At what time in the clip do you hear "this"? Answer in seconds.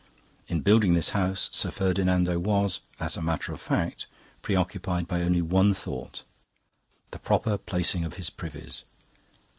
0.95-1.09